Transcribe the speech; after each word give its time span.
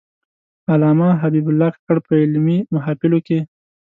علامه 0.71 1.09
حبیب 1.21 1.45
الله 1.49 1.69
کاکړ 1.75 1.97
په 2.07 2.13
علمي 2.23 2.57
محافلو 2.73 3.19
کې. 3.27 3.39